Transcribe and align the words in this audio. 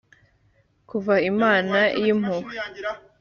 kv 0.89 1.05
imana 1.31 1.77
y 2.03 2.05
impuhwe 2.13 2.53